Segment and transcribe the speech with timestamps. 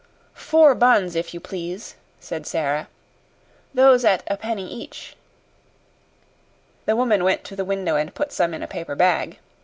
[0.33, 2.87] "Four buns, if you please," said Sara.
[3.71, 5.15] "Those at a penny each."
[6.87, 9.37] The woman went to the window and put some in a paper bag.